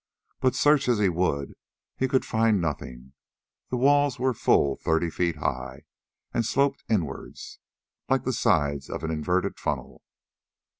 [0.39, 1.53] But search as he would
[1.95, 3.13] he could find nothing;
[3.69, 5.83] the walls were full thirty feet high,
[6.33, 7.59] and sloped inwards,
[8.09, 10.01] like the sides of an inverted funnel.